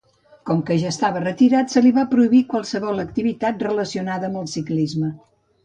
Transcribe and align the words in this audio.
Com 0.49 0.61
que 0.69 0.77
ja 0.83 0.93
estava 0.93 1.21
retirat, 1.25 1.69
se 1.75 1.83
li 1.87 1.91
va 1.99 2.07
prohibir 2.15 2.41
qualsevol 2.55 3.05
activitat 3.05 3.63
relacionada 3.69 4.33
amb 4.33 4.43
el 4.45 4.51
ciclisme. 4.59 5.15